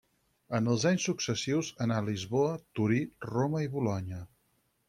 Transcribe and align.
En 0.59 0.69
els 0.75 0.85
anys 0.91 1.03
successius 1.09 1.69
anà 1.87 1.99
a 2.03 2.07
Lisboa, 2.07 2.57
Torí, 2.81 3.01
Roma 3.35 3.63
i 3.67 3.73
Bolonya. 3.77 4.27